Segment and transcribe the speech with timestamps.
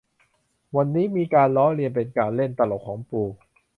[0.75, 3.27] วันนี้มีการล้อเลียนเป็นการเล่นตลกของปู่